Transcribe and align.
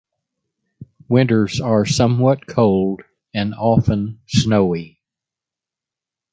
Winters 1.09 1.61
are 1.61 1.85
somewhat 1.85 2.47
cold 2.47 3.03
and 3.35 3.53
often 3.53 4.19
snowy. 4.25 4.99